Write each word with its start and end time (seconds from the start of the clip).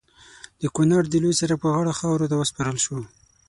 د 0.61 0.63
کونړ 0.75 1.01
د 1.09 1.13
لوی 1.23 1.33
سړک 1.39 1.57
پر 1.61 1.69
غاړه 1.75 1.93
خاورو 1.99 2.29
ته 2.31 2.35
وسپارل 2.37 2.77
شو. 2.85 2.97